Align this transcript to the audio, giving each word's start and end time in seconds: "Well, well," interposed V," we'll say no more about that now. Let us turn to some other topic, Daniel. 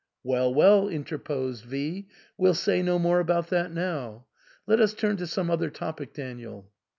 "Well, 0.23 0.51
well," 0.51 0.87
interposed 0.87 1.63
V," 1.65 2.07
we'll 2.35 2.55
say 2.55 2.81
no 2.81 2.97
more 2.97 3.19
about 3.19 3.49
that 3.51 3.71
now. 3.71 4.25
Let 4.65 4.79
us 4.79 4.95
turn 4.95 5.15
to 5.17 5.27
some 5.27 5.51
other 5.51 5.69
topic, 5.69 6.11
Daniel. 6.11 6.71